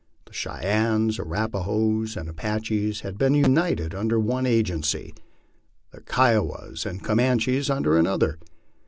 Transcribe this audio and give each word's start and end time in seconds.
The 0.25 0.33
Cheyennes, 0.33 1.19
Arrapahoes, 1.19 2.17
and 2.17 2.27
Apaches 2.27 3.01
had 3.01 3.19
been 3.19 3.35
united 3.35 3.93
under 3.93 4.19
one 4.19 4.47
agency; 4.47 5.13
the 5.91 6.01
Kiowas 6.01 6.87
and 6.87 7.03
Comanches 7.03 7.69
under 7.69 7.95
another. 7.95 8.39